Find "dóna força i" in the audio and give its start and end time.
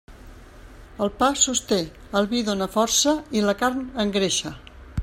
2.49-3.47